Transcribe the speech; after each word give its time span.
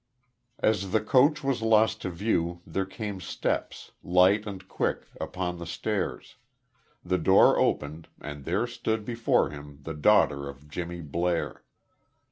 As 0.57 0.91
the 0.93 0.99
coach 0.99 1.43
was 1.43 1.61
lost 1.61 2.01
to 2.01 2.09
view 2.09 2.63
there 2.65 2.87
came 2.87 3.21
steps, 3.21 3.91
light 4.01 4.47
and 4.47 4.67
quick, 4.67 5.03
upon 5.21 5.59
the 5.59 5.67
stairs; 5.67 6.37
the 7.05 7.19
door 7.19 7.59
opened 7.59 8.07
and 8.19 8.43
there 8.43 8.65
stood 8.65 9.05
before 9.05 9.51
him 9.51 9.81
the 9.83 9.93
daughter 9.93 10.49
of 10.49 10.67
Jimmy 10.67 11.01
Blair. 11.01 11.61